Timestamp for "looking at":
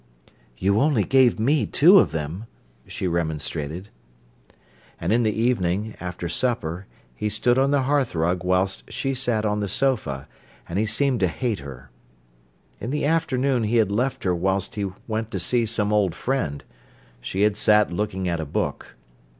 17.93-18.39